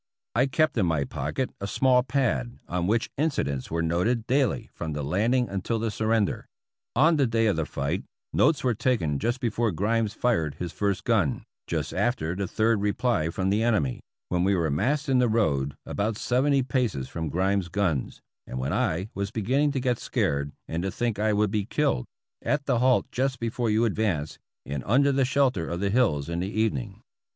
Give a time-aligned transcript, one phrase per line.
[0.33, 4.93] I kept in my pocket a small pad on which incidents were noted daily from
[4.93, 6.47] the landing until the surrender.
[6.95, 8.03] On the day of the fight
[8.33, 13.29] notes were taken just before Grimes fired his first gun, just after the third reply
[13.29, 17.67] from the enemy— when we were massed in the road about seventy paces from Grimes'
[17.69, 21.65] guns, and when I was beginning to get scared and to think I would be
[21.67, 22.07] killed—
[22.41, 26.39] at the halt just before you advanced, and under the shelter of the hills in
[26.39, 27.03] the evening.